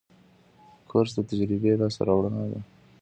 [0.89, 2.59] کورس د تجربې لاسته راوړنه ده.